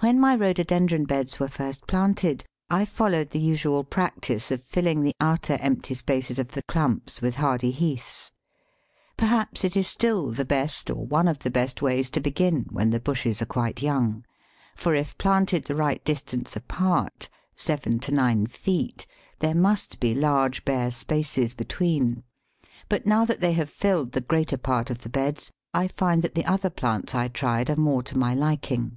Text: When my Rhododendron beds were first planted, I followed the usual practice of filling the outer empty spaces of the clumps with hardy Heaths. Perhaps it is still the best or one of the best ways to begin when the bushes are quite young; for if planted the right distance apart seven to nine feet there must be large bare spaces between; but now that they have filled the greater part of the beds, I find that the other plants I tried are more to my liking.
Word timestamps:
When 0.00 0.18
my 0.18 0.34
Rhododendron 0.34 1.04
beds 1.04 1.38
were 1.38 1.46
first 1.46 1.86
planted, 1.86 2.46
I 2.70 2.86
followed 2.86 3.28
the 3.32 3.38
usual 3.38 3.84
practice 3.84 4.50
of 4.50 4.62
filling 4.62 5.02
the 5.02 5.12
outer 5.20 5.58
empty 5.60 5.92
spaces 5.92 6.38
of 6.38 6.52
the 6.52 6.62
clumps 6.62 7.20
with 7.20 7.36
hardy 7.36 7.70
Heaths. 7.70 8.32
Perhaps 9.18 9.62
it 9.62 9.76
is 9.76 9.86
still 9.86 10.30
the 10.30 10.46
best 10.46 10.88
or 10.88 11.04
one 11.06 11.28
of 11.28 11.40
the 11.40 11.50
best 11.50 11.82
ways 11.82 12.08
to 12.12 12.20
begin 12.20 12.64
when 12.70 12.88
the 12.88 12.98
bushes 12.98 13.42
are 13.42 13.44
quite 13.44 13.82
young; 13.82 14.24
for 14.74 14.94
if 14.94 15.18
planted 15.18 15.66
the 15.66 15.74
right 15.76 16.02
distance 16.02 16.56
apart 16.56 17.28
seven 17.54 17.98
to 17.98 18.10
nine 18.14 18.46
feet 18.46 19.06
there 19.40 19.54
must 19.54 20.00
be 20.00 20.14
large 20.14 20.64
bare 20.64 20.90
spaces 20.90 21.52
between; 21.52 22.22
but 22.88 23.04
now 23.04 23.26
that 23.26 23.42
they 23.42 23.52
have 23.52 23.68
filled 23.68 24.12
the 24.12 24.22
greater 24.22 24.56
part 24.56 24.88
of 24.88 25.00
the 25.00 25.10
beds, 25.10 25.50
I 25.74 25.88
find 25.88 26.22
that 26.22 26.34
the 26.34 26.46
other 26.46 26.70
plants 26.70 27.14
I 27.14 27.28
tried 27.28 27.68
are 27.68 27.76
more 27.76 28.02
to 28.04 28.16
my 28.16 28.32
liking. 28.34 28.96